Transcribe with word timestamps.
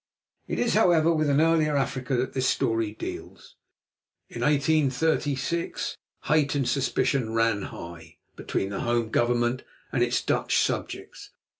It 0.47 0.57
is, 0.57 0.73
however, 0.73 1.13
with 1.13 1.29
an 1.29 1.39
earlier 1.39 1.77
Africa 1.77 2.15
that 2.17 2.33
this 2.33 2.47
story 2.47 2.93
deals. 2.93 3.55
In 4.29 4.41
1836, 4.41 5.95
hate 6.23 6.55
and 6.55 6.67
suspicion 6.67 7.33
ran 7.35 7.61
high 7.61 8.17
between 8.35 8.69
the 8.71 8.79
Home 8.79 9.11
Government 9.11 9.61
and 9.91 10.01
its 10.01 10.23
Dutch 10.23 10.57
subjects. 10.57 11.29